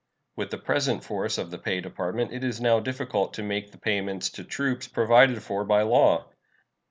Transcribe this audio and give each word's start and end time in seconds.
With 0.35 0.49
the 0.49 0.57
present 0.57 1.03
force 1.03 1.37
of 1.37 1.51
the 1.51 1.59
Pay 1.59 1.79
Department 1.81 2.33
it 2.33 2.43
is 2.43 2.59
now 2.59 2.79
difficult 2.79 3.35
to 3.35 3.43
make 3.43 3.71
the 3.71 3.77
payments 3.77 4.31
to 4.31 4.43
troops 4.43 4.87
provided 4.87 5.43
for 5.43 5.63
by 5.63 5.83
law. 5.83 6.25